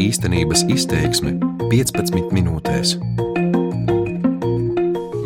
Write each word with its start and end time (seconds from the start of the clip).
Īstenības 0.00 0.62
izteiksme 0.72 1.34
15 1.68 2.32
minūtēs. 2.32 2.94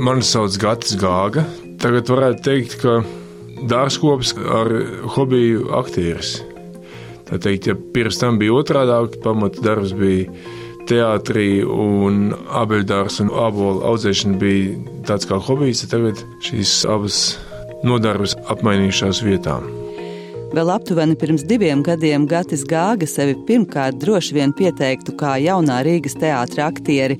Mani 0.02 0.26
sauc 0.26 0.56
Gatis 0.60 0.96
Gāga. 0.98 1.44
Tagad 1.80 2.10
varētu 2.10 2.42
teikt, 2.42 2.74
ka 2.82 2.96
dārzkopis 3.70 4.34
ar 4.36 4.72
hobiju 5.14 5.70
aktieris. 5.78 6.40
Tā 7.30 7.38
teikt, 7.42 7.70
ja 7.70 7.78
pirms 7.94 8.18
tam 8.18 8.40
bija 8.42 8.58
otrādi, 8.58 9.20
pamata 9.22 9.62
darbs 9.62 9.94
bija 9.96 10.28
teātrī, 10.90 11.62
un 11.62 12.34
abeļdārs 12.50 13.22
un 13.22 13.30
ābolu 13.30 13.84
audzēšana 13.86 14.38
bija 14.42 14.76
tāds 15.06 15.30
kā 15.30 15.38
hobijs, 15.38 15.84
tad 15.84 15.96
tagad 15.96 16.26
šīs 16.46 16.78
abas 16.90 17.24
nodarbes 17.86 18.34
apmainījušās 18.50 19.22
vietām. 19.26 19.85
Vēl 20.54 20.68
aptuveni 20.70 21.16
pirms 21.18 21.42
diviem 21.50 21.80
gadiem 21.82 22.22
Gatis 22.30 22.62
Gāga 22.70 23.06
sevi 23.10 23.34
pirmkārt 23.48 23.98
droši 23.98 24.36
vien 24.36 24.52
pieteiktu 24.54 25.16
kā 25.18 25.32
jaunā 25.42 25.80
Rīgas 25.82 26.14
teātra 26.20 26.68
aktieri. 26.70 27.16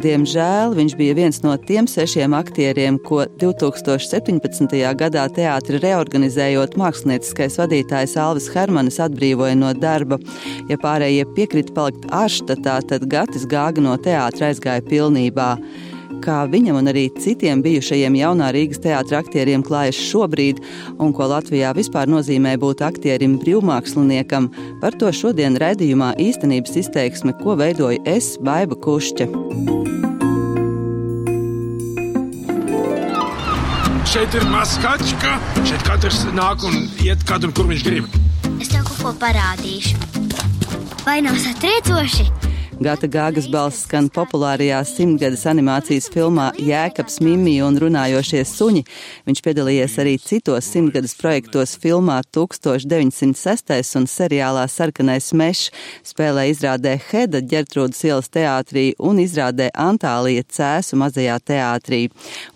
Diemžēl 0.00 0.72
viņš 0.78 0.94
bija 0.96 1.16
viens 1.18 1.42
no 1.44 1.52
tiem 1.68 1.84
sešiem 1.90 2.32
aktieriem, 2.32 2.96
ko 3.04 3.26
2017. 3.42 4.72
gadā 5.04 5.26
teātri 5.36 5.82
reorganizējot 5.84 6.78
mākslinieckais 6.80 7.60
vadītājs 7.60 8.16
Alvis 8.16 8.48
Hermanis 8.54 9.02
atbrīvoja 9.04 9.58
no 9.60 9.74
darba. 9.76 10.16
Ja 10.72 10.80
pārējie 10.80 11.28
piekrita 11.36 11.76
palikt 11.76 12.08
ārštatā, 12.08 12.80
tad 12.88 13.04
Gatis 13.12 13.44
Gāga 13.44 13.84
no 13.84 13.98
teātra 14.00 14.48
aizgāja 14.48 14.88
pilnībā 14.88 15.58
kā 16.22 16.42
viņam 16.50 16.78
un 16.80 16.90
arī 16.92 17.08
citiem 17.18 17.62
bijušajiem 17.64 18.16
jaunā 18.20 18.50
Rīgas 18.54 18.82
teātra 18.84 19.20
aktieriem 19.22 19.64
klājas 19.66 19.98
šobrīd, 20.10 20.62
un 21.02 21.12
ko 21.16 21.28
Latvijā 21.32 21.72
vispār 21.76 22.10
nozīmē 22.10 22.54
būt 22.62 22.84
aktierim 22.86 23.38
brīvmāksliniekam, 23.42 24.50
par 24.82 24.96
to 24.98 25.10
šodien 25.12 25.58
raidījumā 25.60 26.14
īstenības 26.22 26.78
izteiksme, 26.84 27.34
ko 27.42 27.56
veidoju 27.60 28.02
es, 28.08 28.36
Baiba 28.42 28.78
Kušķa. 28.78 29.28
Šeit 34.12 34.34
ir 34.36 34.44
maskačka, 34.52 35.38
šeit 35.64 35.86
katrs 35.88 36.26
nāk 36.36 36.66
un 36.68 36.84
iet 37.00 37.24
katru, 37.24 37.54
kur 37.56 37.70
viņš 37.70 37.86
grib. 37.86 38.20
Es 38.60 38.68
tev 38.68 38.84
kaut 38.84 39.00
ko 39.00 39.16
parādīšu. 39.24 39.96
Vai 41.06 41.22
nav 41.24 41.40
satriecoši? 41.40 42.41
Gata 42.80 43.06
Gāgas 43.06 43.44
balss 43.52 43.82
skan 43.84 44.06
populārajā 44.08 44.78
simtgades 44.88 45.42
animācijas 45.50 46.06
filmā 46.10 46.48
Jēkabs, 46.56 47.18
Mimija 47.20 47.66
un 47.66 47.76
runājošie 47.78 48.40
suņi. 48.48 48.82
Viņš 49.28 49.42
piedalījies 49.44 49.96
arī 50.00 50.14
citos 50.22 50.70
simtgades 50.72 51.12
projektos 51.18 51.74
filmā 51.82 52.22
1906 52.32 53.92
un 54.00 54.08
seriālā 54.08 54.64
Sarkanais 54.72 55.28
mešs, 55.36 55.68
spēlē 56.08 56.48
izrādē 56.50 56.96
Heda 57.10 57.42
ģertrūdas 57.44 58.02
ielas 58.08 58.32
teātrī 58.32 58.88
un 58.98 59.20
izrādē 59.20 59.68
Antālija 59.76 60.48
Cēsu 60.48 60.96
mazajā 61.02 61.38
teātrī. 61.44 62.06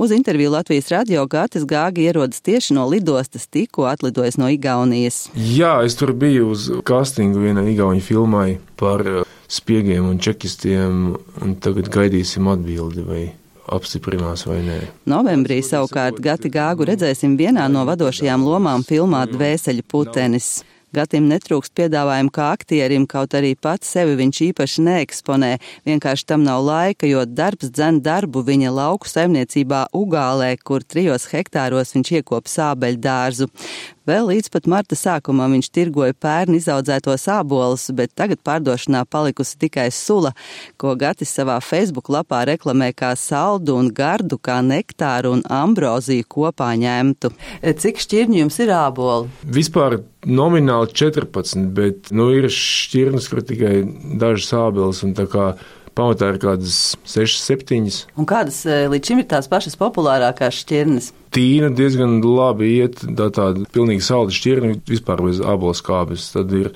Uz 0.00 0.16
interviju 0.16 0.56
Latvijas 0.56 0.90
radio 0.94 1.26
Gatis 1.28 1.68
Gāga 1.68 2.00
ierodas 2.00 2.40
tieši 2.40 2.78
no 2.78 2.88
lidostas, 2.88 3.46
tikko 3.46 3.84
atlidojis 3.92 4.40
no 4.40 4.48
Igaunijas. 4.48 5.26
Jā, 5.36 5.76
es 5.84 6.00
tur 6.00 6.16
biju 6.16 6.54
uz 6.56 6.70
castingu 6.88 7.44
vienai 7.44 7.68
Igauņu 7.76 8.06
filmai 8.06 8.50
par 8.80 9.04
spiegiem 9.48 10.06
un 10.08 10.20
čekistiem, 10.22 11.02
un 11.42 11.56
tagad 11.62 11.90
gaidīsim 11.92 12.48
atbildi 12.52 13.04
vai 13.06 13.24
apstiprinās 13.66 14.46
vai 14.46 14.60
nē. 14.66 14.78
Novembrī 15.10 15.58
savukārt 15.64 16.20
Gati 16.22 16.50
Gāgu 16.52 16.86
redzēsim 16.86 17.34
vienā 17.38 17.66
no 17.72 17.82
vadošajām 17.88 18.46
lomām 18.46 18.86
filmā 18.86 19.26
Dvēseļu 19.30 19.86
putenis. 19.90 20.56
Gatim 20.94 21.26
netrūkst 21.28 21.74
piedāvājumu 21.76 22.30
kā 22.32 22.52
aktierim, 22.54 23.04
kaut 23.10 23.34
arī 23.36 23.50
pats 23.58 23.90
sevi 23.92 24.14
viņš 24.16 24.38
īpaši 24.46 24.84
neeksponē. 24.86 25.50
Vienkārši 25.88 26.28
tam 26.30 26.46
nav 26.46 26.62
laika, 26.64 27.08
jo 27.10 27.24
darbs 27.26 27.72
dzen 27.74 27.98
darbu 28.06 28.44
viņa 28.46 28.70
lauku 28.72 29.10
saimniecībā 29.10 29.88
Ugālē, 29.98 30.54
kur 30.62 30.86
trijos 30.86 31.26
hektāros 31.32 31.92
viņš 31.96 32.12
iekop 32.20 32.48
sābeļu 32.48 33.02
dārzu. 33.02 33.50
Vēl 34.06 34.28
līdz 34.30 34.52
pat 34.54 34.68
marta 34.70 34.94
sākumam 34.94 35.56
viņš 35.56 35.68
tirgoja 35.74 36.14
pērni 36.14 36.60
izaudzētos 36.60 37.24
ābolus, 37.34 37.88
bet 37.90 38.12
tagad 38.14 38.38
pārdošanā 38.46 39.00
palikusi 39.10 39.56
tikai 39.64 39.88
sula, 39.90 40.30
ko 40.78 40.92
Gatis 40.94 41.32
savā 41.34 41.56
Facebook 41.58 42.06
lapā 42.14 42.44
reklamē 42.46 42.92
kā 42.94 43.10
saldu 43.18 43.74
un 43.74 43.90
gardu, 43.90 44.38
kā 44.38 44.60
nektāru 44.62 45.32
un 45.34 45.42
ambroziju 45.50 46.28
kopā 46.30 46.68
ņemtu. 46.78 47.32
Cik 47.82 47.98
šķirņu 48.04 48.38
jums 48.44 48.60
ir 48.62 48.70
āboli? 48.76 49.32
Vispār 49.58 49.98
nomināli 50.22 50.94
14, 50.94 51.66
bet 51.74 52.14
nu, 52.14 52.28
ir 52.30 52.46
šķirnes, 52.46 53.26
kur 53.32 53.42
tikai 53.42 53.80
dažas 54.22 54.54
ābeles 54.54 55.02
un 55.02 55.18
tā 55.18 55.26
kā 55.34 55.50
pamatā 55.96 56.30
ir 56.32 56.40
kādas 56.42 56.78
6, 57.08 57.40
7. 57.42 57.88
Un 58.20 58.28
kādas 58.28 58.62
līdz 58.66 59.10
šim 59.12 59.22
ir 59.22 59.28
tās 59.30 59.48
pašas 59.50 59.78
populārākās 59.80 60.62
šķirnes? 60.62 61.10
Tīna 61.36 61.72
diezgan 61.76 62.18
labi 62.24 62.76
iet, 62.78 63.02
tā 63.18 63.28
tāda 63.34 63.66
pilnīgi 63.74 64.04
salda 64.04 64.34
šķirne, 64.36 64.78
vispār 64.88 65.24
bez 65.26 65.42
abolas 65.44 65.82
kāpes. 65.84 66.30
Tad 66.36 66.52
ir 66.56 66.72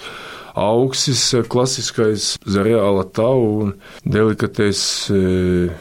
augsis, 0.61 1.23
klasiskais 1.51 2.35
zareāla 2.47 3.05
tau 3.09 3.43
un 3.65 3.73
delikatais 4.05 4.81
e, 5.13 5.21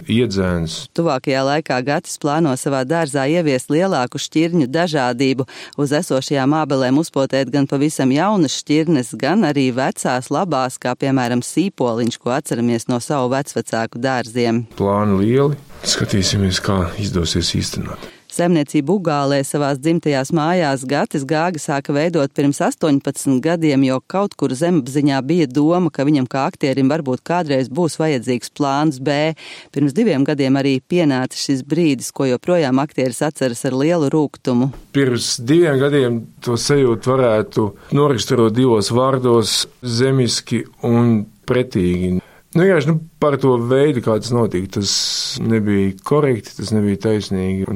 iedzēns. 0.10 0.86
Tuvākajā 0.98 1.44
laikā 1.48 1.80
Gatis 1.86 2.20
plāno 2.22 2.54
savā 2.60 2.86
dārzā 2.88 3.26
ieviest 3.30 3.72
lielāku 3.74 4.22
šķirņu 4.22 4.70
dažādību, 4.72 5.48
uz 5.80 5.96
esošajām 6.00 6.56
ābelēm 6.62 7.02
uzpotēt 7.02 7.52
gan 7.54 7.68
pavisam 7.70 8.14
jaunas 8.16 8.60
šķirnes, 8.62 9.16
gan 9.20 9.48
arī 9.50 9.70
vecās 9.76 10.32
labās, 10.34 10.80
kā 10.82 10.96
piemēram 11.00 11.44
sīpoliņš, 11.46 12.20
ko 12.22 12.36
atceramies 12.38 12.88
no 12.92 13.02
savu 13.04 13.34
vecvecāku 13.36 14.02
dārziem. 14.04 14.64
Plāni 14.80 15.20
lieli, 15.24 15.60
skatīsimies, 15.84 16.64
kā 16.64 16.86
izdosies 17.02 17.54
īstenot. 17.60 18.19
Saimniecību 18.30 19.00
Ugālē 19.00 19.40
savās 19.42 19.80
dzimtajās 19.82 20.30
mājās 20.38 20.84
Gatis 20.86 21.24
Gāga 21.26 21.58
sāka 21.58 21.96
veidot 21.96 22.30
pirms 22.38 22.60
18 22.62 23.40
gadiem, 23.42 23.88
jo 23.88 23.98
kaut 24.06 24.36
kur 24.38 24.54
zemapziņā 24.54 25.18
bija 25.26 25.48
doma, 25.50 25.90
ka 25.90 26.06
viņam 26.06 26.28
kā 26.30 26.46
aktierim 26.52 26.92
varbūt 26.94 27.24
kādreiz 27.26 27.72
būs 27.74 27.98
vajadzīgs 27.98 28.54
plāns 28.54 29.02
B. 29.02 29.34
Pirms 29.74 29.98
diviem 29.98 30.28
gadiem 30.28 30.62
arī 30.62 30.76
pienāca 30.78 31.42
šis 31.42 31.66
brīdis, 31.66 32.14
ko 32.14 32.30
joprojām 32.30 32.78
aktieris 32.86 33.24
atceras 33.26 33.66
ar 33.66 33.80
lielu 33.82 34.12
rūgtumu. 34.14 34.70
Pirms 34.94 35.40
diviem 35.42 35.82
gadiem 35.82 36.22
to 36.46 36.54
sajūtu 36.54 37.16
varētu 37.16 37.70
noraksturot 37.98 38.54
divos 38.54 38.94
vārdos- 38.94 39.66
zemiski 40.00 40.68
un 40.86 41.26
pretīgi. 41.50 42.20
Nu, 42.58 42.64
jā, 42.66 42.80
nu, 42.90 42.96
par 43.22 43.36
to 43.38 43.52
veidu, 43.70 44.02
kā 44.02 44.16
tas 44.18 44.32
notika, 44.34 44.80
tas 44.80 44.92
nebija 45.38 45.92
korekti, 46.08 46.56
tas 46.58 46.72
nebija 46.74 46.98
taisnīgi. 47.04 47.68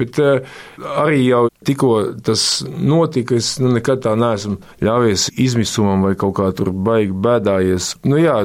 Bet 0.00 0.20
uh, 0.24 0.54
arī 1.02 1.18
jau 1.26 1.42
tikko 1.68 1.90
tas 2.24 2.46
notika, 2.64 3.36
es 3.36 3.58
nu, 3.60 3.74
nekad 3.76 4.00
tā 4.06 4.14
neesmu 4.16 4.56
ļāvies 4.80 5.28
izmisumam 5.36 6.06
vai 6.08 6.14
kaut 6.16 6.38
kā 6.40 6.48
tur 6.56 6.72
baigi 6.72 7.12
bēdājies. 7.12 7.92
Nu, 8.08 8.16
jā, 8.22 8.38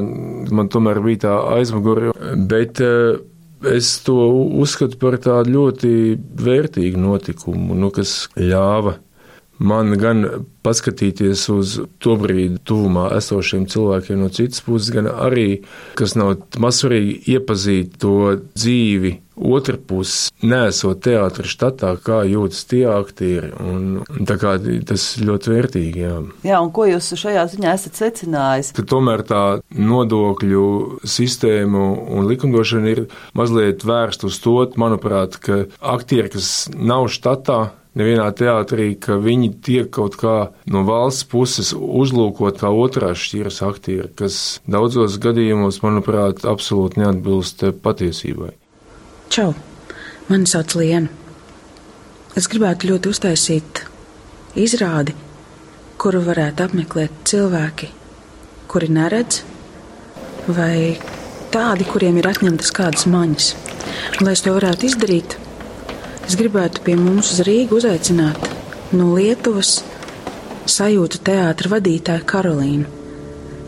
man 0.51 0.67
tomēr 0.73 0.99
bija 1.07 1.23
tā 1.29 1.39
aizmugure, 1.55 2.11
bet 2.51 2.83
uh, 2.83 3.23
es 3.71 3.95
to 4.03 4.19
uzskatu 4.59 4.99
par 4.99 5.15
tādu 5.23 5.55
ļoti 5.55 5.91
vērtīgu 6.43 6.99
notikumu, 6.99 7.79
nu, 7.79 7.95
kas 7.95 8.25
ļāva 8.35 8.97
man 9.59 9.93
gan 9.99 10.25
paskatīties 10.65 11.47
uz 11.53 11.77
to 12.03 12.17
brīdi 12.19 12.59
tuvumā 12.67 13.09
esošiem 13.17 13.67
cilvēkiem 13.71 14.19
no 14.21 14.31
citas 14.33 14.63
puses, 14.65 14.91
gan 14.93 15.09
arī, 15.11 15.63
kas 15.99 16.17
nav 16.19 16.35
mazsvarīgi, 16.59 17.21
iepazīt 17.37 17.97
to 18.01 18.35
dzīvi 18.57 19.17
otrā 19.37 19.77
pusē, 19.77 20.31
nesot 20.41 21.03
teātris 21.05 21.53
štatā, 21.53 21.93
kā 22.01 22.23
jūtas 22.27 22.63
tie 22.69 22.83
aktieri. 22.89 23.51
Un, 23.61 24.01
tā 24.27 24.37
kā 24.41 24.55
tas 24.89 25.05
ļoti 25.21 25.53
vērtīgi. 25.53 26.03
Jā. 26.03 26.15
jā, 26.47 26.61
un 26.63 26.71
ko 26.73 26.87
jūs 26.89 27.13
šajā 27.21 27.45
ziņā 27.53 27.73
esat 27.77 28.01
secinājis? 28.01 28.73
Ka 28.77 28.85
tomēr 28.87 29.23
tā 29.27 29.43
nodokļu 29.77 30.67
sistēma 31.07 31.85
un 32.17 32.29
likumdošana 32.29 32.93
ir 32.95 33.05
mazliet 33.37 33.85
vērsta 33.87 34.29
uz 34.29 34.41
to, 34.41 34.57
manuprāt, 34.79 35.37
ka 35.41 35.65
aktieri, 35.85 36.33
kas 36.33 36.67
nav 36.73 37.11
štatā, 37.13 37.67
nevienā 37.97 38.27
teātrī, 38.37 38.91
ka 39.01 39.17
viņi 39.21 39.51
tiek 39.65 39.89
kaut 39.93 40.17
kā 40.21 40.35
no 40.71 40.83
valsts 40.87 41.27
puses 41.31 41.73
uzlūkot 41.75 42.61
kā 42.61 42.71
otrās 42.71 43.21
šķiras 43.25 43.61
aktieri, 43.67 44.09
kas 44.17 44.59
daudzos 44.69 45.17
gadījumos, 45.23 45.81
manuprāt, 45.85 46.45
absolūti 46.47 47.01
neatbilst 47.03 47.65
patiesībai. 47.83 48.53
Čau! 49.33 49.51
Mani 50.27 50.49
sauc 50.49 50.73
Liena. 50.75 51.07
Es 52.35 52.49
gribētu 52.51 52.89
ļoti 52.89 53.09
uztaisīt 53.13 53.79
izrādi, 54.59 55.13
kuru 55.97 56.19
varētu 56.25 56.65
apmeklēt 56.67 57.21
cilvēki, 57.31 57.87
kuri 58.69 58.89
neredz, 58.93 59.39
vai 60.51 60.97
tādi, 61.53 61.87
kuriem 61.87 62.19
ir 62.19 62.27
atņemtas 62.29 62.73
kādas 62.75 63.07
maņas. 63.09 63.49
Un, 64.17 64.27
lai 64.27 64.35
es 64.35 64.43
to 64.43 64.53
varētu 64.53 64.89
izdarīt, 64.89 65.37
Es 66.27 66.35
gribētu 66.35 66.81
pie 66.83 66.97
mums 66.99 67.29
uz 67.31 67.39
Rīgu 67.47 67.77
uzaicināt 67.79 68.49
no 68.99 69.13
Lietuvas 69.15 69.77
sajūta 70.67 71.21
teātra 71.29 71.71
vadītāju 71.77 72.27
Karolīnu, 72.27 72.89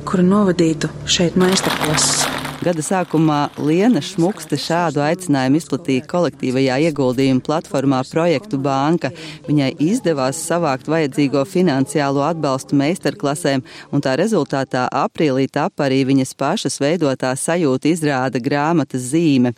kura 0.03 0.27
novadītu 0.27 0.91
šeit 1.07 1.39
meistarklases. 1.39 2.38
Gada 2.59 2.83
sākumā 2.83 3.53
Liena 3.63 4.01
Šmukste 4.03 4.57
šādu 4.59 4.99
aicinājumu 4.99 5.61
izplatīja 5.61 6.03
kolektīvajā 6.11 6.75
ieguldījuma 6.89 7.39
platformā 7.45 8.01
Projektu 8.09 8.57
banka. 8.59 9.13
Viņai 9.45 9.69
izdevās 9.79 10.41
savākt 10.43 10.89
vajadzīgo 10.91 11.45
finansiālo 11.47 12.25
atbalstu 12.27 12.75
meistarklasēm, 12.81 13.63
un 13.95 14.03
tā 14.03 14.17
rezultātā 14.19 14.81
aprīlī 14.91 15.45
tapa 15.47 15.85
arī 15.87 16.01
viņas 16.09 16.35
pašas 16.35 16.81
veidotā 16.83 17.31
sajūta 17.39 17.93
izrāda 17.93 18.43
grāmatas 18.43 19.07
zīme. 19.13 19.53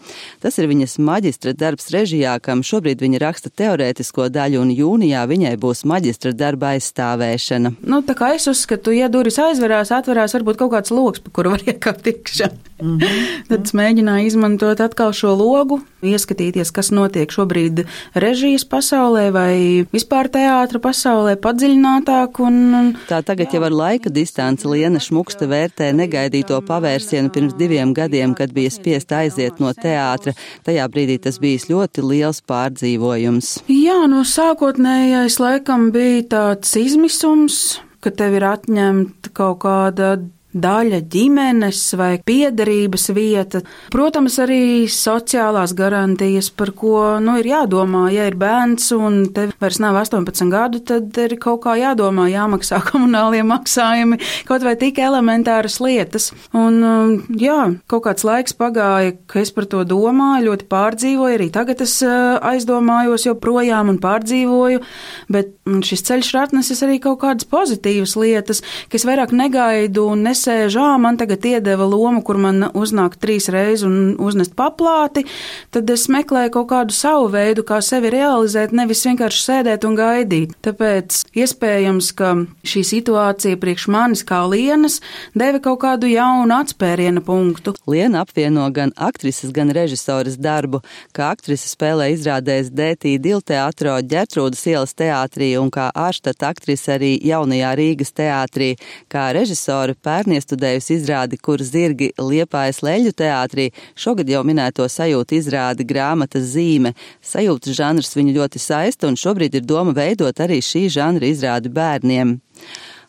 Tas 0.45 0.61
ir 0.61 0.69
viņas 0.69 0.99
maģistra 1.01 1.55
darbs 1.57 1.89
režijā, 1.95 2.37
kam 2.37 2.61
šobrīd 2.61 3.01
viņa 3.01 3.23
raksta 3.25 3.49
teorētisko 3.49 4.29
daļu, 4.29 4.61
un 4.61 4.75
jūnijā 4.77 5.25
viņai 5.25 5.55
būs 5.57 5.87
maģistra 5.89 6.35
darba 6.37 6.75
aizstāvēšana. 6.75 7.73
Nu, 7.81 8.03
tā 8.05 8.13
kā 8.21 8.35
es 8.37 8.45
uzskatu, 8.53 8.93
ja 8.93 9.09
durvis 9.09 9.41
aizverās, 9.41 9.89
atverās 9.89 10.37
varbūt 10.37 10.61
kaut 10.61 10.75
kāds 10.77 10.93
loks, 10.93 11.25
pa 11.25 11.33
kuru 11.33 11.57
var 11.57 11.65
iekāpt 11.65 12.13
iekšā. 12.13 12.53
Mm 12.91 12.99
-hmm. 12.99 13.47
Tad 13.47 13.65
es 13.65 13.73
mēģināju 13.73 14.25
izmantot 14.25 14.79
atkal 14.79 15.13
šo 15.13 15.35
logu, 15.35 15.81
ieskatīties, 16.03 16.71
kas 16.71 16.91
notiek 16.91 17.31
šobrīd 17.31 17.83
režijas 18.13 18.65
pasaulē 18.65 19.31
vai 19.31 19.85
vispār 19.93 20.29
teātra 20.29 20.79
pasaulē 20.79 21.35
padziļinātāk. 21.35 22.39
Un, 22.39 22.73
un, 22.73 22.95
Tā 23.09 23.21
tagad 23.23 23.53
jau 23.53 23.63
ar 23.63 23.71
laika 23.71 24.09
distanci 24.09 24.67
Liena 24.67 24.99
Šmukste 24.99 25.47
vērtē 25.47 25.91
negaidīto 25.93 26.61
pavērsienu 26.61 27.29
pirms 27.29 27.53
diviem 27.53 27.93
gadiem, 27.93 28.35
kad 28.35 28.53
bija 28.53 28.69
spiest 28.69 29.11
aiziet 29.11 29.59
no 29.59 29.73
teātra. 29.73 30.33
Tajā 30.63 30.87
brīdī 30.87 31.19
tas 31.19 31.39
bijis 31.39 31.69
ļoti 31.69 32.03
liels 32.07 32.41
pārdzīvojums. 32.47 33.61
Jā, 33.67 34.07
no 34.07 34.23
sākotnējais 34.27 35.39
laikam 35.39 35.91
bija 35.91 36.23
tāds 36.35 36.75
izmisums, 36.75 37.81
ka 38.01 38.11
tev 38.11 38.39
ir 38.39 38.45
atņemta 38.47 39.33
kaut 39.37 39.61
kāda 39.65 40.15
daļa 40.53 40.99
ģimenes 41.11 41.79
vai 41.99 42.11
piederības 42.25 43.09
vieta. 43.15 43.61
Protams, 43.93 44.37
arī 44.43 44.87
sociālās 44.91 45.73
garantijas, 45.77 46.51
par 46.51 46.73
ko 46.75 47.19
nu, 47.23 47.37
ir 47.39 47.51
jādomā. 47.51 48.07
Ja 48.11 48.27
ir 48.29 48.37
bērns 48.39 48.89
un 48.95 49.23
tev 49.35 49.53
vairs 49.61 49.79
nav 49.83 49.99
18 50.01 50.51
gadu, 50.51 50.81
tad 50.83 51.15
ir 51.23 51.37
kaut 51.41 51.63
kā 51.65 51.77
jādomā, 51.79 52.27
jāmaksā 52.31 52.81
komunālie 52.89 53.43
maksājumi, 53.47 54.19
kaut 54.49 54.65
vai 54.67 54.75
tik 54.79 54.99
elementāras 55.01 55.79
lietas. 55.83 56.31
Un, 56.57 56.81
um, 56.83 57.15
jā, 57.39 57.59
kaut 57.91 58.05
kāds 58.09 58.27
laiks 58.27 58.55
pagāja, 58.57 59.15
ka 59.31 59.41
es 59.43 59.53
par 59.55 59.69
to 59.71 59.85
domāju, 59.87 60.49
ļoti 60.51 60.67
pārdzīvoju. 60.71 61.39
Arī 61.39 61.49
tagad 61.53 61.83
es 61.85 61.97
uh, 62.05 62.37
aizdomājos 62.51 63.27
joprojām 63.29 63.93
un 63.93 64.01
pārdzīvoju, 64.03 64.83
bet 65.31 65.55
šis 65.87 66.03
ceļš 66.09 66.33
ir 66.33 66.41
atnesis 66.41 66.83
arī 66.83 66.99
kaut 67.03 67.21
kādas 67.23 67.47
pozitīvas 67.47 68.17
lietas, 68.19 68.63
ka 68.91 68.99
es 68.99 69.07
vairāk 69.07 69.31
negaidu 69.35 70.09
un 70.11 70.25
nesaku 70.27 70.40
nesēž, 70.41 70.75
ā, 70.79 70.97
man 70.99 71.17
tagad 71.17 71.43
iedeva 71.45 71.85
lomu, 71.85 72.21
kur 72.25 72.37
man 72.41 72.71
uznāk 72.73 73.17
trīs 73.21 73.49
reizes 73.51 73.85
un 73.85 74.15
uznest 74.19 74.55
paplāti, 74.57 75.25
tad 75.71 75.89
es 75.89 76.07
meklēju 76.09 76.51
kaut 76.55 76.69
kādu 76.71 76.93
savu 76.95 77.29
veidu, 77.31 77.63
kā 77.63 77.81
sevi 77.81 78.09
realizēt, 78.11 78.73
nevis 78.73 79.05
vienkārši 79.05 79.43
sēdēt 79.45 79.85
un 79.85 79.97
gaidīt. 79.97 80.55
Tāpēc 80.65 81.21
iespējams, 81.37 82.11
ka 82.17 82.33
šī 82.65 82.83
situācija 82.87 83.59
priekš 83.61 83.87
manis 83.91 84.23
kā 84.25 84.41
lienas 84.49 84.99
deva 85.37 85.61
kaut 85.61 85.81
kādu 85.83 86.09
jaunu 86.09 86.57
atspēriena 86.57 87.21
punktu. 87.21 87.75
Liena 87.89 88.23
apvieno 88.25 88.67
gan 88.73 88.93
aktrises, 88.97 89.53
gan 89.53 89.71
režisoras 89.73 90.39
darbu, 90.41 90.81
kā 91.13 91.31
aktrise 91.35 91.69
spēlē 91.69 92.11
izrādēs 92.15 92.71
Dētī 92.73 93.17
Dilteatro 93.21 93.99
Ģertrūdas 94.01 94.65
ielas 94.71 94.95
teātrī 94.97 95.53
un 95.61 95.71
kā 95.73 95.89
ārštata 95.93 96.51
aktrise 96.51 96.95
arī 96.97 97.13
jaunajā 97.27 97.73
Rīgas 97.77 98.15
teātrī, 98.17 98.73
kā 99.11 99.29
režisora 99.35 99.95
pērn 100.01 100.30
iestudējusi 100.37 100.97
izrādi, 100.97 101.39
kur 101.41 101.61
zirgi 101.63 102.11
liepājas 102.19 102.81
leļu 102.85 103.13
teātrī, 103.17 103.69
šogad 103.95 104.29
jau 104.31 104.43
minēto 104.47 104.87
sajūtu 104.87 105.37
izrādi 105.39 105.87
grāmatas 105.87 106.51
zīme. 106.53 106.93
Sajūtas 107.25 107.77
žanrs 107.77 108.15
viņu 108.17 108.37
ļoti 108.39 108.61
saista 108.61 109.09
un 109.09 109.19
šobrīd 109.19 109.59
ir 109.59 109.67
doma 109.67 109.95
veidot 109.97 110.43
arī 110.43 110.61
šī 110.65 110.87
žanra 110.93 111.29
izrādi 111.31 111.71
bērniem. 111.73 112.37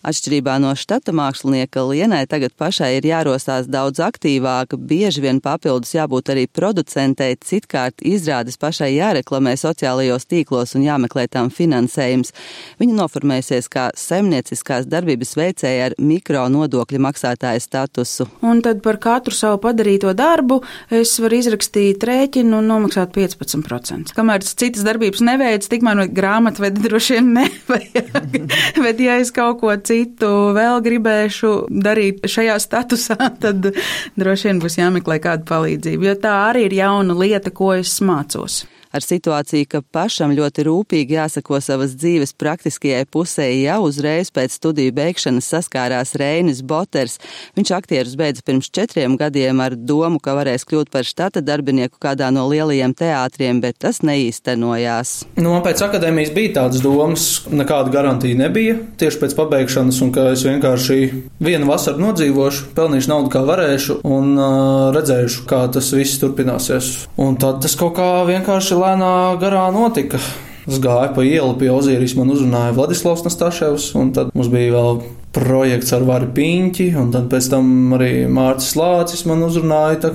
Atšķirībā 0.02 0.56
no 0.58 0.72
štata 0.74 1.12
mākslinieka 1.14 1.84
Lienai 1.86 2.24
tagad 2.26 2.56
pašai 2.58 2.96
ir 2.96 3.04
jārosās 3.06 3.68
daudz 3.70 4.00
aktīvāk, 4.02 4.74
bieži 4.74 5.22
vien 5.22 5.38
papildus 5.38 5.92
jābūt 5.94 6.32
arī 6.34 6.48
producentei, 6.50 7.36
citkārt 7.38 8.02
izrādes 8.02 8.58
pašai 8.58 8.88
jāreklamē 8.96 9.52
sociālajos 9.60 10.26
tīklos 10.26 10.74
un 10.74 10.82
jāmeklē 10.88 11.28
tam 11.30 11.52
finansējums. 11.54 12.34
Viņa 12.82 12.96
noformēsies 12.98 13.70
kā 13.70 13.84
saimnieciskās 13.94 14.88
darbības 14.90 15.36
veicēja 15.38 15.86
ar 15.92 15.96
mikro 16.02 16.48
nodokļu 16.50 16.98
maksātāju 17.06 17.62
statusu. 17.62 18.26
Un 18.42 18.64
tad 18.66 18.82
par 18.82 18.98
katru 18.98 19.38
savu 19.38 19.62
padarīto 19.62 20.10
darbu 20.18 20.64
es 20.90 21.14
varu 21.22 21.38
izrakstīt 21.38 22.02
rēķinu 22.10 22.58
un 22.58 22.72
nomaksāt 22.72 23.14
15%. 23.14 24.16
Kamēr 24.18 24.42
citas 24.50 24.82
darbības 24.82 25.22
neveic, 25.30 25.70
tikmēr 25.70 26.08
grāmatvedi 26.10 26.88
droši 26.90 27.20
vien 27.20 27.32
nevajag. 27.38 28.42
Bet 28.88 29.06
ja 29.06 29.18
es 29.22 29.30
kaut 29.30 29.62
ko 29.62 29.70
citu 29.78 29.91
citu 29.92 30.32
vēl 30.56 30.80
gribēšu 30.84 31.52
darīt 31.84 32.24
šajā 32.32 32.58
statusā, 32.62 33.18
tad 33.42 33.72
droši 34.18 34.50
vien 34.50 34.62
būs 34.62 34.80
jāmeklē 34.80 35.20
kāda 35.22 35.46
palīdzība, 35.48 36.10
jo 36.10 36.20
tā 36.26 36.36
arī 36.50 36.68
ir 36.70 36.78
jauna 36.82 37.16
lieta, 37.18 37.52
ko 37.54 37.74
es 37.76 37.98
mācos 38.04 38.62
ar 38.92 39.04
situāciju, 39.04 39.68
ka 39.68 39.82
pašam 39.94 40.34
ļoti 40.36 40.66
rūpīgi 40.68 41.16
jāsako 41.16 41.60
savas 41.64 41.96
dzīves 41.98 42.34
praktiskajai 42.38 43.04
pusē, 43.12 43.48
jau 43.62 43.80
uzreiz 43.88 44.30
pēc 44.34 44.56
studiju 44.58 44.94
beigšanas 44.96 45.48
saskārās 45.54 46.14
Reinis 46.20 46.62
Boters. 46.62 47.18
Viņš 47.56 47.72
aktierus 47.76 48.16
beidza 48.20 48.44
pirms 48.46 48.70
četriem 48.72 49.16
gadiem 49.20 49.60
ar 49.64 49.76
domu, 49.76 50.20
ka 50.22 50.36
varēs 50.38 50.66
kļūt 50.68 50.92
par 50.92 51.08
štata 51.08 51.42
darbinieku 51.44 52.00
kādā 52.02 52.30
no 52.34 52.44
lielajiem 52.50 52.94
teātriem, 52.96 53.62
bet 53.64 53.80
tas 53.82 54.02
neīstenojās. 54.06 55.14
Nu, 55.40 55.52
man 55.54 55.64
pēc 55.64 55.82
akadēmijas 55.88 56.34
bija 56.36 56.54
tādas 56.60 56.84
domas, 56.84 57.26
nekāda 57.52 57.92
garantija 57.94 58.38
nebija 58.38 58.76
tieši 59.00 59.20
pēc 59.22 59.36
pabeigšanas, 59.38 60.00
un 60.04 60.12
ka 60.14 60.28
es 60.34 60.44
vienkārši 60.46 60.98
vienu 61.42 61.68
vasaru 61.70 62.02
nodzīvošu, 62.02 62.72
pelnīšu 62.76 63.12
naudu 63.12 63.32
kā 63.32 63.42
varēšu 63.46 64.00
un 64.08 64.34
uh, 64.36 64.90
redzēšu, 64.94 65.46
kā 65.48 65.64
tas 65.72 65.92
viss 65.96 66.20
turpināsies. 66.22 66.92
Un 67.22 67.38
tad 67.40 67.62
tas 67.64 67.76
kaut 67.78 67.94
kā 67.98 68.08
vienkārši 68.28 68.78
lēnā 68.82 69.12
garā 69.40 69.66
notika. 69.74 70.20
Es 70.62 70.78
gāju 70.78 71.10
pa 71.16 71.24
ielu 71.26 71.56
pie 71.58 71.72
Ozīrijas, 71.74 72.14
man 72.14 72.30
uzrunāja 72.30 72.74
Vladislavs 72.76 73.24
Nastaševs, 73.26 73.88
un 73.98 74.12
tad 74.14 74.30
mums 74.30 74.50
bija 74.52 74.76
vēl 74.76 75.00
projekts 75.34 75.90
ar 75.96 76.04
Vāri 76.06 76.28
Piņķi, 76.36 76.86
un 77.00 77.10
tad 77.14 77.26
pēc 77.32 77.48
tam 77.50 77.96
arī 77.96 78.12
Mārcis 78.30 78.76
Lācis 78.78 79.24
man 79.26 79.42
uzrunāja. 79.42 80.12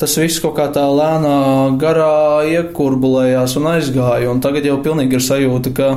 Tas 0.00 0.14
viss 0.16 0.40
kaut 0.40 0.54
kā 0.56 0.70
tā 0.72 0.86
lēnā 0.86 1.34
garā 1.80 2.46
iekurbulējās 2.48 3.58
un 3.60 3.72
aizgāja, 3.74 4.30
un 4.32 4.40
tagad 4.40 4.64
jau 4.70 4.78
pilnīgi 4.84 5.18
ir 5.18 5.26
sajūta, 5.26 5.74
ka 5.76 5.90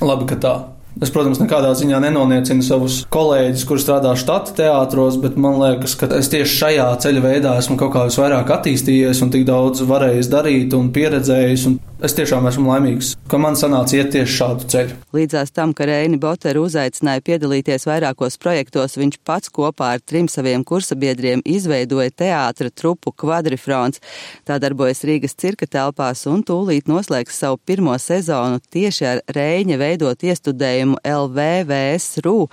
labi, 0.00 0.30
ka 0.30 0.38
tā. 0.40 0.54
Es, 1.02 1.10
protams, 1.10 1.40
nekādā 1.42 1.72
ziņā 1.74 1.98
nenoniecinu 2.04 2.62
savus 2.62 3.00
kolēģus, 3.10 3.64
kuriem 3.66 3.82
strādā 3.82 4.12
štata 4.14 4.52
teātros, 4.60 5.16
bet 5.18 5.34
man 5.40 5.56
liekas, 5.58 5.96
ka 5.98 6.06
es 6.14 6.30
tieši 6.30 6.58
šajā 6.60 6.84
ceļa 7.02 7.22
veidā 7.24 7.56
esmu 7.58 7.74
kaut 7.80 7.90
kā 7.96 8.04
visvairāk 8.06 8.52
attīstījies 8.54 9.24
un 9.24 9.32
tik 9.34 9.48
daudz 9.48 9.82
varējis 9.88 10.30
darīt 10.30 10.76
un 10.78 10.92
pieredzējis. 10.94 11.66
Un 11.72 11.80
es 12.02 12.16
tiešām 12.18 12.48
esmu 12.50 12.66
laimīgs, 12.66 13.12
ka 13.30 13.38
man 13.38 13.54
sanāca 13.58 13.94
iet 13.94 14.10
tieši 14.14 14.34
šādu 14.34 14.66
ceļu. 14.72 14.96
Līdzās 15.14 15.52
tam, 15.54 15.70
ka 15.76 15.86
Reini 15.86 16.18
Boteru 16.18 16.64
uzaicināja 16.66 17.22
piedalīties 17.22 17.86
vairākos 17.86 18.38
projektos, 18.42 18.96
viņš 18.98 19.20
pats 19.26 19.52
kopā 19.54 19.92
ar 19.96 20.02
trim 20.02 20.26
saviem 20.30 20.64
kursabiedriem 20.66 21.44
izveidoja 21.46 22.10
teātra 22.10 22.72
trupu 22.74 23.12
Quadrifrons. 23.14 24.02
Tā 24.48 24.58
darbojas 24.62 25.04
Rīgas 25.06 25.36
cirka 25.38 25.68
telpās 25.70 26.24
un 26.30 26.42
tūlīt 26.46 26.90
noslēgs 26.90 27.38
savu 27.44 27.60
pirmo 27.62 27.94
sezonu 28.02 28.58
tieši 28.74 29.08
ar 29.12 29.22
Reņa 29.36 29.78
veidot 29.78 30.26
iestudējumu 30.26 30.98
LVVS.RU, 31.06 32.48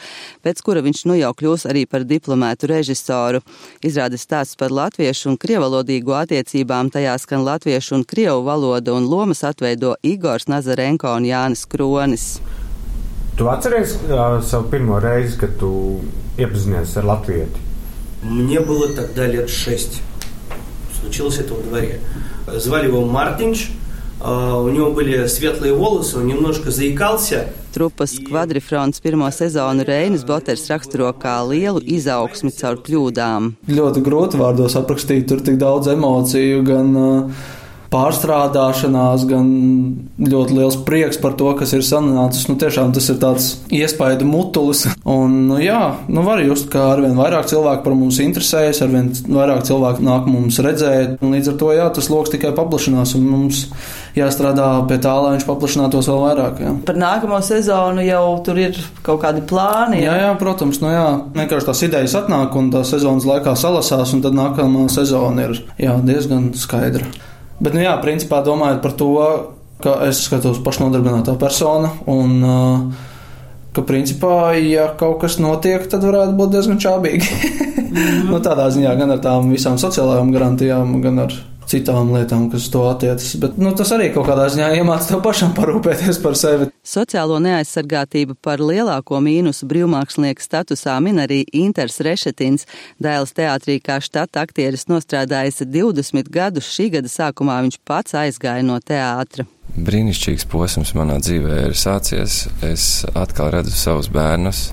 pēc 0.46 0.64
kura 0.66 0.86
viņš 0.86 1.04
nu 1.10 1.18
jau 1.24 1.34
kļūs 1.42 1.66
arī 1.72 1.88
par 1.90 2.06
diplomētu 2.06 2.70
režisoru. 2.70 3.42
Izrādes 3.82 4.28
stāsts 4.30 4.60
par 4.60 4.70
latviešu 4.76 5.34
un 5.34 5.42
krievalodīgo 5.42 6.14
attiecībām, 6.22 6.94
tajā 6.94 7.18
skan 7.18 7.48
latviešu 7.48 7.98
un 7.98 8.06
krievu 8.06 8.46
valoda 8.46 8.94
un 8.94 9.10
lomas 9.10 9.39
Filmas 9.39 9.45
atveido 9.45 9.95
Igors 10.03 10.49
Nazarenko 10.49 11.13
un 11.15 11.25
Jānis 11.25 11.63
Kronis. 11.71 12.41
Tu 13.39 13.47
atceries 13.49 13.93
uh, 13.95 14.43
savu 14.43 14.67
pirmo 14.71 14.99
reizi, 14.99 15.39
kad 15.39 15.55
tu 15.61 16.01
iepazinies 16.39 16.97
ar 16.97 17.05
latvieti? 17.05 17.61
Мне 18.23 18.59
было 18.59 18.89
тогда 18.89 19.27
лет 19.27 19.51
шесть. 19.51 20.03
Случилось 21.01 21.39
это 21.39 21.55
во 21.55 21.63
дворе. 21.63 22.01
Звали 22.57 22.87
его 22.89 23.07
Мартинш. 23.07 23.71
Uh, 24.21 24.65
у 24.65 24.69
него 24.71 24.91
были 24.91 25.27
светлые 25.27 25.75
волосы, 25.75 26.19
он 26.19 26.27
немножко 26.27 26.73
заикался. 26.73 27.47
Trupas 27.73 28.19
kvadrifrons 28.19 29.01
pirmo 29.01 29.31
sezonu 29.31 29.85
Reinas 29.85 30.25
Boters 30.25 30.67
raksturo 30.71 31.13
kā 31.13 31.39
lielu 31.47 31.79
izaugsmi 31.85 32.51
caur 32.51 32.79
kļūdām. 32.83 33.53
Ļoti 33.69 34.01
grūti 34.03 34.41
vārdos 34.41 34.75
aprakstīt, 34.75 35.29
tur 35.29 35.41
tik 35.41 35.59
daudz 35.59 35.87
emociju, 35.87 36.63
gan 36.65 36.97
uh, 36.97 37.31
pārstrādāšanās, 37.90 39.26
gan 39.30 39.48
ļoti 40.22 40.58
liels 40.58 40.78
prieks 40.86 41.18
par 41.22 41.34
to, 41.40 41.50
kas 41.58 41.74
ir 41.74 41.86
sanācis. 41.86 42.46
Nu, 42.50 42.58
tiešām 42.62 42.94
tas 42.96 43.10
ir 43.10 43.18
tāds 43.22 43.48
iespaidu 43.74 44.28
mutulis. 44.30 44.86
Un, 45.10 45.48
nu, 45.50 45.58
jā, 45.62 45.82
nu, 46.12 46.24
var 46.28 46.44
just, 46.44 46.70
ka 46.74 46.92
arvien 46.94 47.18
vairāk 47.18 47.50
cilvēku 47.50 47.86
par 47.86 47.98
mums 47.98 48.20
interesējas, 48.22 48.84
arvien 48.86 49.10
vairāk 49.26 49.66
cilvēku 49.70 50.06
nāk 50.06 50.30
mums 50.30 50.60
redzēt. 50.64 51.18
Un 51.24 51.34
līdz 51.34 51.54
ar 51.54 51.58
to, 51.62 51.72
jā, 51.78 51.88
tas 51.96 52.12
lokus 52.14 52.34
tikai 52.36 52.54
paplašinās 52.58 53.16
un 53.18 53.26
mums 53.30 53.64
jāstrādā 54.18 54.68
pie 54.90 55.00
tā, 55.02 55.16
lai 55.24 55.34
viņš 55.38 55.48
paplašinātos 55.48 56.10
vēl 56.12 56.22
vairāk. 56.28 56.62
Jā. 56.64 56.76
Par 56.86 57.00
nākamo 57.00 57.40
sezonu 57.46 58.06
jau 58.06 58.24
tur 58.46 58.62
ir 58.62 58.78
kaut 59.06 59.24
kādi 59.24 59.42
plāni. 59.50 60.04
Jā, 60.06 60.18
jā 60.26 60.30
protams, 60.42 60.82
nu 60.84 60.94
jā, 60.94 61.08
vienkārši 61.38 61.70
tās 61.72 61.84
idejas 61.88 62.18
atnāk 62.22 62.54
un 62.60 62.70
tā 62.74 62.84
sezonas 62.88 63.28
laikā 63.30 63.56
salasās, 63.58 64.14
un 64.14 64.24
tad 64.26 64.38
nākamā 64.38 64.86
sezona 64.94 65.50
ir 65.50 65.60
jā, 65.82 65.98
diezgan 66.06 66.52
skaidra. 66.58 67.10
Bet, 67.60 67.76
nu 67.76 67.84
jā, 67.84 67.94
principā 68.04 68.40
domājot 68.46 68.82
par 68.84 68.96
to, 69.00 69.14
ka 69.84 70.00
es 70.08 70.24
skatos 70.28 70.60
pašnodarbinātā 70.64 71.36
persona 71.40 71.92
un 72.08 72.36
uh, 72.44 73.06
ka, 73.76 73.84
principā, 73.88 74.54
ja 74.60 74.90
kaut 75.00 75.20
kas 75.24 75.38
notiek, 75.44 75.86
tad 75.92 76.04
varētu 76.08 76.36
būt 76.40 76.56
diezgan 76.56 76.80
čābīgi. 76.80 77.30
mm 77.30 77.96
-hmm. 77.96 78.30
nu, 78.32 78.40
tādā 78.40 78.70
ziņā 78.72 78.96
gan 79.00 79.12
ar 79.12 79.20
tām 79.24 79.52
visām 79.52 79.78
sociālajām 79.78 80.32
garantijām, 80.32 81.02
gan 81.02 81.20
ar 81.20 81.34
citām 81.70 82.14
lietām, 82.16 82.48
kas 82.52 82.68
to 82.74 82.84
attiecas. 82.90 83.36
Bet 83.42 83.58
nu, 83.62 83.72
tas 83.78 83.92
arī 83.96 84.10
kaut 84.14 84.28
kādā 84.30 84.48
ziņā 84.52 84.72
iemācīja 84.80 85.14
tev 85.14 85.22
pašam 85.26 85.54
parūpēties 85.58 86.22
par 86.24 86.38
sevi. 86.40 86.70
Sociālo 86.86 87.38
neaizsargātību 87.44 88.38
par 88.42 88.64
lielāko 88.64 89.20
mīnusu 89.24 89.68
brīvmākslinieka 89.70 90.44
statusā 90.44 90.98
min 91.06 91.22
arī 91.22 91.44
Inters 91.62 92.00
Rešetins. 92.06 92.66
Dēls 93.02 93.36
teātrī 93.38 93.78
kā 93.84 94.00
štata 94.04 94.44
aktieris 94.46 94.88
nostrādājis 94.90 95.64
20 95.70 96.32
gadus. 96.34 96.72
Šī 96.74 96.90
gada 96.98 97.12
sākumā 97.12 97.62
viņš 97.68 97.80
pats 97.86 98.18
aizgāja 98.18 98.66
no 98.66 98.80
teātra. 98.82 99.46
Brīnišķīgs 99.78 100.48
posms 100.50 100.96
manā 100.98 101.20
dzīvē 101.22 101.60
ir 101.68 101.78
sācies. 101.78 102.48
Es 102.66 103.06
atkal 103.14 103.54
redzu 103.54 103.76
savus 103.78 104.10
bērnus. 104.14 104.70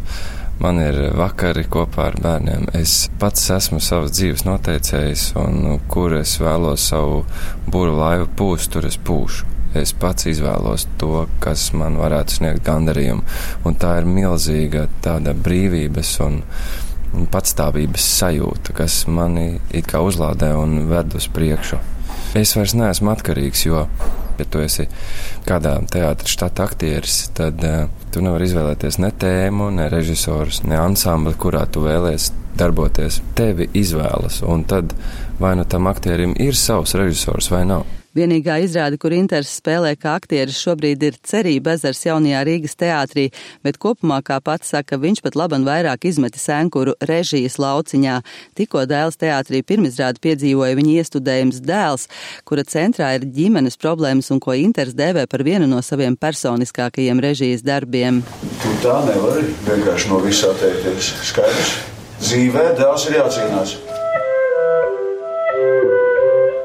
Man 0.56 0.80
ir 0.80 0.96
vakari 1.16 1.66
kopā 1.68 2.06
ar 2.10 2.16
bērniem. 2.22 2.70
Es 2.78 3.10
pats 3.20 3.50
esmu 3.52 3.80
savas 3.84 4.14
dzīves 4.16 4.46
noteicējis, 4.48 5.26
un 5.42 5.60
nu, 5.66 5.74
kur 5.92 6.16
es 6.16 6.38
vēlos 6.40 6.88
savu 6.92 7.20
būru 7.68 7.98
laivu 7.98 8.30
pūst, 8.38 8.72
tur 8.72 8.88
es 8.88 8.96
pūšu. 8.96 9.52
Es 9.76 9.92
pats 9.92 10.24
izvēlos 10.30 10.86
to, 10.96 11.26
kas 11.44 11.68
man 11.76 11.98
varētu 12.00 12.38
sniegt 12.38 12.64
gandarījumu, 12.64 13.24
un 13.68 13.76
tā 13.76 13.98
ir 14.00 14.08
milzīga 14.08 14.86
tāda 15.04 15.36
brīvības 15.36 16.14
un, 16.24 16.40
patstāvības 17.32 18.06
sajūta, 18.16 18.74
kas 18.76 19.02
mani 19.08 19.58
it 19.76 19.88
kā 19.90 20.00
uzlādē 20.04 20.54
un 20.56 20.86
ved 20.90 21.16
uz 21.16 21.28
priekšu. 21.32 21.78
Es 22.36 22.56
vairs 22.56 22.74
neesmu 22.76 23.12
atkarīgs, 23.12 23.66
jo 23.68 23.84
Ja 24.40 24.48
tu 24.50 24.62
esi 24.64 24.88
kādā 25.46 25.76
teātris 25.92 26.34
štata 26.36 26.66
aktieris, 26.66 27.20
tad 27.36 27.62
uh, 27.64 27.86
tu 28.12 28.24
nevari 28.24 28.48
izvēlēties 28.50 29.00
ne 29.02 29.12
tēmu, 29.12 29.70
ne 29.76 29.90
režisorus, 29.92 30.62
ne 30.68 30.78
ansambli, 30.80 31.34
kurā 31.40 31.66
tu 31.70 31.84
vēlēsies 31.86 32.32
darboties. 32.56 33.20
Tevi 33.36 33.68
izvēlas, 33.76 34.40
un 34.46 34.64
tad 34.68 34.94
vai 35.40 35.54
nu 35.58 35.66
tam 35.68 35.90
aktierim 35.92 36.34
ir 36.40 36.56
savs 36.56 36.96
režisors 36.96 37.50
vai 37.52 37.66
nav. 37.68 37.84
Vienīgā 38.16 38.54
izrāde, 38.64 38.96
kur 38.96 39.12
Inters 39.12 39.50
spēlē 39.58 39.90
kā 40.00 40.14
aktieris, 40.16 40.56
šobrīd 40.64 41.02
ir 41.04 41.16
Cerība 41.26 41.74
ezers 41.76 42.00
jaunajā 42.06 42.44
Rīgas 42.48 42.76
teātrī, 42.80 43.26
bet 43.66 43.76
kopumā, 43.82 44.22
kā 44.24 44.38
pats 44.40 44.70
saka, 44.72 44.96
viņš 45.02 45.20
pat 45.26 45.36
laban 45.36 45.66
vairāk 45.66 46.06
izmeti 46.08 46.40
sēnkuru 46.40 46.94
režijas 47.10 47.58
lauciņā. 47.60 48.14
Tikko 48.56 48.86
dēls 48.88 49.20
teātrī 49.20 49.60
pirmizrādi 49.66 50.22
piedzīvoja 50.24 50.78
viņa 50.78 50.94
iestudējums 51.02 51.60
dēls, 51.66 52.06
kura 52.48 52.64
centrā 52.64 53.10
ir 53.18 53.26
ģimenes 53.36 53.76
problēmas 53.82 54.32
un 54.32 54.40
ko 54.40 54.56
Inters 54.56 54.96
dēvē 54.96 55.26
par 55.28 55.44
vienu 55.44 55.68
no 55.68 55.82
saviem 55.84 56.16
personiskākajiem 56.16 57.20
režijas 57.20 57.66
darbiem. 57.66 58.22
Tu 58.62 58.72
tā 58.86 58.96
nevari 59.10 59.44
vienkārši 59.68 60.14
no 60.14 60.22
visā 60.24 60.54
atteikties. 60.56 61.12
Skaidrs. 61.34 61.76
Dzīvē 62.24 62.70
dēls 62.80 63.10
ir 63.10 63.20
jācīnās. 63.20 63.76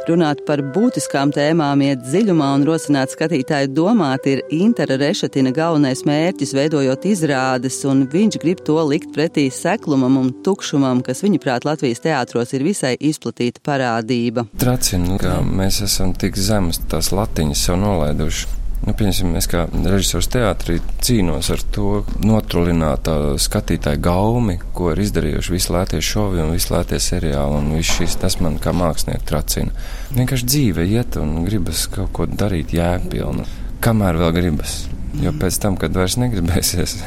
Runāt 0.10 0.40
par 0.48 0.64
būtiskām 0.74 1.30
tēmām, 1.36 1.82
iet 1.86 2.02
dziļumā 2.02 2.48
un 2.58 2.64
rosināt 2.66 3.14
skatītāju 3.14 3.70
domāt, 3.78 4.26
ir 4.26 4.42
Intera 4.56 4.98
Rešatina 4.98 5.52
galvenais 5.54 6.02
mērķis, 6.08 6.56
veidojot 6.58 7.06
izrādes, 7.06 7.78
un 7.86 8.08
viņš 8.10 8.40
grib 8.42 8.64
to 8.66 8.80
likt 8.90 9.12
pretī 9.14 9.46
seklumam 9.54 10.18
un 10.18 10.32
tukšumam, 10.46 11.04
kas 11.06 11.22
viņuprāt 11.26 11.68
Latvijas 11.70 12.02
teātros 12.02 12.56
ir 12.58 12.66
visai 12.66 12.96
izplatīta 12.98 13.62
parādība. 13.66 14.48
Tracina, 14.58 15.20
ka 15.22 15.38
mēs 15.46 15.84
esam 15.86 16.16
tik 16.18 16.40
zemes 16.40 16.82
tās 16.90 17.14
latiņas 17.14 17.68
sev 17.70 17.80
nolaiduši. 17.84 18.61
Nu, 18.82 18.96
pieņemsim, 18.98 19.36
es 19.38 19.46
kā 19.46 19.68
režisors 19.70 20.26
teātrī 20.34 20.80
cīnos 21.06 21.52
ar 21.54 21.62
to 21.76 22.02
notrulināt 22.26 23.06
skatītāju 23.42 24.02
gaumi, 24.02 24.56
ko 24.74 24.90
ir 24.94 25.04
izdarījuši 25.04 25.54
visi 25.54 25.76
lētie 25.76 26.00
šovi 26.02 26.42
un 26.42 26.50
visi 26.56 26.74
lētie 26.74 26.98
seriāli, 27.02 27.60
un 27.60 27.76
viss 27.78 28.00
šis 28.00 28.18
tas 28.24 28.40
man 28.42 28.58
kā 28.62 28.74
mākslinieku 28.74 29.28
tracina. 29.30 29.86
Vienkārši 30.18 30.50
dzīve 30.50 30.88
iet 30.90 31.20
un 31.22 31.44
gribas 31.46 31.86
kaut 31.94 32.10
ko 32.18 32.26
darīt 32.26 32.74
jēgpilnu, 32.74 33.46
kamēr 33.86 34.18
vēl 34.24 34.34
gribas, 34.40 34.76
jo 35.22 35.36
pēc 35.38 35.62
tam, 35.62 35.78
kad 35.78 35.94
vairs 36.02 36.18
negribēsies, 36.24 36.98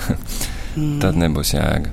tad 1.02 1.18
nebūs 1.18 1.56
jēga. 1.56 1.90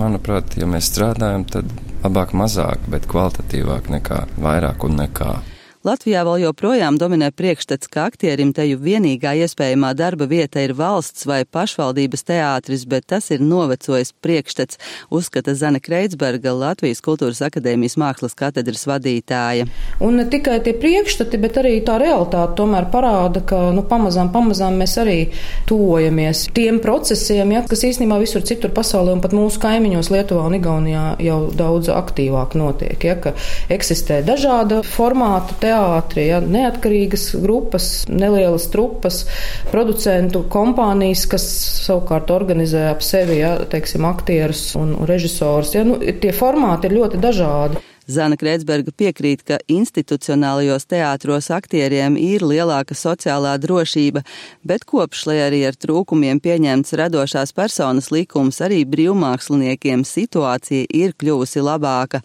Manuprāt, 0.00 0.56
ja 0.56 0.64
mēs 0.70 0.88
strādājam, 0.94 1.44
tad 1.44 1.68
labāk 2.00 2.32
mazāk, 2.32 2.88
bet 2.88 3.04
kvalitatīvāk 3.10 3.92
nekā 3.98 4.24
vairāk 4.40 4.88
un 4.88 5.02
nekā. 5.02 5.34
Latvijā 5.80 6.26
vēl 6.28 6.42
joprojām 6.42 6.98
dominē 7.00 7.30
priekšstats, 7.32 7.88
ka 7.88 8.02
aktierim 8.10 8.50
teju 8.52 8.76
vienīgā 8.84 9.30
iespējamā 9.46 9.94
darba 9.96 10.26
vieta 10.28 10.60
ir 10.60 10.74
valsts 10.76 11.24
vai 11.24 11.38
pašvaldības 11.48 12.26
teātris, 12.28 12.82
bet 12.84 13.06
tas 13.08 13.30
ir 13.32 13.40
novecojis 13.40 14.12
priekšstats, 14.20 14.76
uzskata 15.08 15.54
Zana 15.56 15.80
Kreitsberga, 15.80 16.52
Latvijas 16.52 17.00
Kultūras 17.00 17.40
akadēmijas 17.46 17.96
mākslas 17.96 18.36
katedras 18.36 18.84
vadītāja. 18.90 19.70
Un 20.04 20.20
ne 20.20 20.26
tikai 20.28 20.58
tie 20.66 20.74
priekšstati, 20.76 21.40
bet 21.40 21.56
arī 21.62 21.72
tā 21.88 21.96
realitāte 22.02 22.58
tomēr 22.60 22.90
parāda, 22.92 23.40
ka 23.40 23.62
nu, 23.72 23.86
pamazām, 23.88 24.28
pamazām 24.36 24.76
mēs 24.82 24.98
arī 25.00 25.16
tuvojamies 25.64 26.44
tiem 26.60 26.82
procesiem, 26.84 27.56
ja, 27.56 27.64
kas 27.64 27.86
īstenībā 27.88 28.20
visur 28.20 28.44
citur 28.44 28.76
pasaulē 28.76 29.16
un 29.16 29.24
pat 29.24 29.32
mūsu 29.32 29.64
kaimiņos 29.64 30.12
Lietuvā 30.12 30.44
un 30.44 30.60
Igaunijā 30.60 31.08
jau 31.24 31.40
daudz 31.56 31.88
aktīvāk 31.96 32.60
notiek, 32.60 33.00
ja, 33.00 33.34
eksistē 33.72 34.20
dažāda 34.28 34.84
formāta 34.84 35.56
teātri, 35.70 36.26
ja, 36.30 36.40
neatkarīgas 36.42 37.30
grupas, 37.42 37.90
nelielas 38.10 38.68
trupas, 38.72 39.22
producentu 39.70 40.44
kompānijas, 40.50 41.26
kas 41.30 41.46
savukārt 41.86 42.32
organizē 42.34 42.88
ap 42.90 43.04
sevi 43.06 43.40
ja, 43.40 43.56
teiksim, 43.70 44.06
aktierus 44.08 44.70
un 44.80 44.96
režisorus. 45.08 45.74
Ja, 45.76 45.86
nu, 45.86 46.00
tie 46.00 46.34
formāti 46.36 46.90
ir 46.90 46.98
ļoti 47.00 47.22
dažādi. 47.22 47.86
Zana 48.10 48.34
Kreitsberga 48.34 48.90
piekrīt, 48.96 49.44
ka 49.46 49.60
institucionālajos 49.70 50.88
teātros 50.90 51.46
aktieriem 51.54 52.16
ir 52.18 52.42
lielāka 52.42 52.96
sociālā 52.98 53.52
drošība, 53.62 54.24
bet 54.66 54.82
kopš, 54.88 55.26
lai 55.28 55.36
arī 55.44 55.60
ar 55.68 55.78
trūkumiem 55.78 56.40
pieņemts 56.42 56.96
radošās 56.98 57.54
personas 57.54 58.10
likums, 58.10 58.58
arī 58.66 58.82
brīvmāksliniekiem 58.90 60.02
situācija 60.08 60.90
ir 60.90 61.14
kļuvusi 61.22 61.62
labāka 61.62 62.24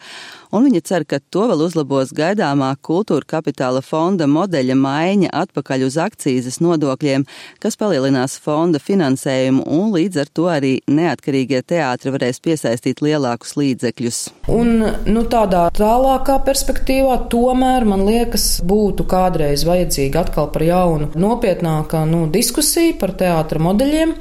un 0.56 0.68
viņa 0.70 0.82
cer, 0.88 1.06
ka 1.08 1.20
to 1.34 1.46
vēl 1.52 1.66
uzlabos 1.66 2.14
gaidāmā 2.16 2.72
kultūra 2.86 3.28
kapitāla 3.36 3.82
fonda 3.86 4.28
modeļa 4.30 4.78
maiņa 4.80 5.32
atpakaļ 5.44 5.86
uz 5.88 5.98
akcijas 6.02 6.62
nodokļiem, 6.64 7.26
kas 7.64 7.78
palielinās 7.80 8.38
fonda 8.42 8.80
finansējumu 8.80 9.66
un 9.78 9.92
līdz 9.96 10.22
ar 10.24 10.32
to 10.38 10.48
arī 10.52 10.74
neatkarīgie 10.88 11.62
teātri 11.68 12.14
varēs 12.16 12.42
piesaistīt 12.46 13.04
lielākus 13.06 13.56
līdzekļus. 13.60 14.22
Un, 14.54 14.86
nu, 15.10 15.26
tādā 15.32 15.66
tālākā 15.76 16.38
perspektīvā 16.48 17.18
tomēr 17.34 17.88
man 17.90 18.06
liekas 18.08 18.62
būtu 18.66 19.08
kādreiz 19.10 19.66
vajadzīga 19.68 20.26
atkal 20.26 20.50
par 20.54 20.66
jaunu 20.66 21.12
nopietnākā 21.20 22.06
nu, 22.10 22.26
diskusija 22.32 22.96
par 23.02 23.16
teātra 23.20 23.62
modeļiem, 23.64 24.14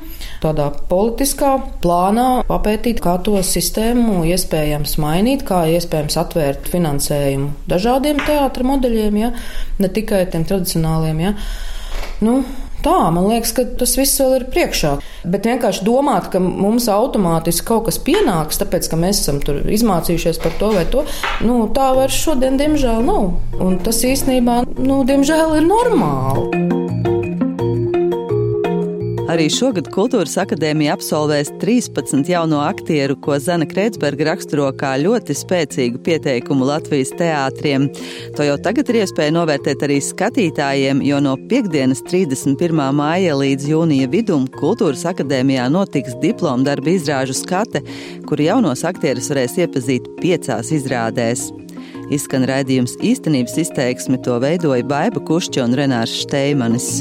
tādā 0.42 0.70
politiskā 0.90 1.54
plānā 1.84 2.28
papētīt, 2.48 3.00
kā 3.04 3.16
to 3.24 3.38
sistēmu 3.44 4.22
iespējams 4.32 4.96
mainīt, 5.02 5.44
kā 5.48 5.64
iespējams 5.76 6.18
atvērt 6.24 6.68
finansējumu 6.72 7.52
dažādiem 7.70 8.20
teātra 8.26 8.66
modeļiem, 8.66 9.22
ja? 9.22 9.32
ne 9.78 9.90
tikai 9.92 10.24
tiem 10.32 10.46
tradicionāliem. 10.48 11.24
Ja? 11.24 11.34
Nu, 12.24 12.40
tā, 12.84 12.98
man 13.14 13.28
liekas, 13.30 13.54
ka 13.56 13.64
tas 13.80 13.96
viss 13.98 14.20
vēl 14.20 14.36
ir 14.38 14.46
priekšā. 14.52 14.94
Bet 15.30 15.48
vienkārši 15.48 15.86
domāt, 15.86 16.28
ka 16.32 16.42
mums 16.42 16.88
automātiski 16.92 17.68
kaut 17.70 17.88
kas 17.88 18.00
pienāks, 18.04 18.60
tāpēc, 18.60 18.90
ka 18.90 19.00
mēs 19.00 19.24
esam 19.24 19.40
tur 19.44 19.62
izmācījušies 19.64 20.40
par 20.44 20.56
to 20.60 20.74
vai 20.76 20.86
to, 20.92 21.06
nu, 21.46 21.64
tā 21.76 21.90
vairs 21.96 22.20
šodien, 22.26 22.60
diemžēl, 22.60 23.02
nav. 23.08 23.34
Un 23.64 23.80
tas 23.84 24.04
īstenībā, 24.04 24.62
nu, 24.80 25.02
diemžēl, 25.08 25.58
ir 25.60 25.68
normāli. 25.70 26.73
Arī 29.34 29.48
šogad 29.50 29.88
Kultūras 29.90 30.36
akadēmija 30.38 30.92
absolvēs 30.94 31.48
13 31.58 32.28
jauno 32.30 32.60
aktieru, 32.62 33.16
ko 33.18 33.34
Zana 33.42 33.66
Kreitsberga 33.66 34.28
raksturo 34.28 34.68
kā 34.78 34.92
ļoti 35.02 35.34
spēcīgu 35.34 35.98
pieteikumu 36.06 36.68
Latvijas 36.68 37.10
teātriem. 37.18 37.88
To 38.36 38.46
jau 38.46 38.54
tagad 38.62 38.92
ir 38.92 39.00
iespēja 39.00 39.34
novērtēt 39.34 39.82
arī 39.88 39.96
skatītājiem, 40.06 41.00
jo 41.02 41.18
no 41.24 41.34
piekdienas 41.50 42.04
31. 42.06 42.84
māja 42.94 43.34
līdz 43.40 43.66
jūnija 43.72 44.12
vidum 44.12 44.46
Kultūras 44.54 45.02
akadēmijā 45.10 45.66
notiks 45.80 46.14
diplomu 46.22 46.62
darba 46.70 46.94
izrāžu 46.94 47.34
skate, 47.34 47.82
kur 48.30 48.38
jaunos 48.38 48.86
aktierus 48.86 49.32
varēs 49.34 49.58
iepazīt 49.66 50.06
piecās 50.22 50.70
izrādēs. 50.78 51.48
Izskan 52.14 52.46
raidījums 52.46 52.94
īstenības 53.02 53.58
izteiksme, 53.66 54.22
to 54.22 54.38
veidoja 54.46 54.86
Baiba 54.86 55.26
Kušķa 55.26 55.66
un 55.66 55.78
Renārs 55.82 56.20
Šteimanis. 56.22 57.00